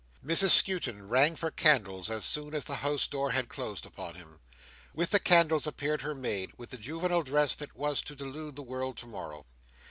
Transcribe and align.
Mrs 0.25 0.49
Skewton 0.49 1.07
rang 1.09 1.35
for 1.35 1.51
candles 1.51 2.09
as 2.09 2.25
soon 2.25 2.55
as 2.55 2.65
the 2.65 2.77
house 2.77 3.07
door 3.07 3.29
had 3.33 3.49
closed 3.49 3.85
upon 3.85 4.15
him. 4.15 4.39
With 4.95 5.11
the 5.11 5.19
candles 5.19 5.67
appeared 5.67 6.01
her 6.01 6.15
maid, 6.15 6.53
with 6.57 6.71
the 6.71 6.77
juvenile 6.79 7.21
dress 7.21 7.53
that 7.53 7.75
was 7.75 8.01
to 8.01 8.15
delude 8.15 8.55
the 8.55 8.63
world 8.63 8.97
to 8.97 9.05
morrow. 9.07 9.45